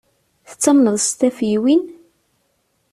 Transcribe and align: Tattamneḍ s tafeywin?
Tattamneḍ 0.47 0.95
s 1.05 1.09
tafeywin? 1.19 1.83